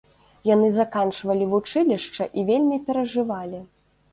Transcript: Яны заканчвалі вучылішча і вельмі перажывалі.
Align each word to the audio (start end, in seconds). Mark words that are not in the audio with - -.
Яны 0.49 0.69
заканчвалі 0.77 1.45
вучылішча 1.53 2.27
і 2.39 2.47
вельмі 2.51 2.81
перажывалі. 2.89 3.65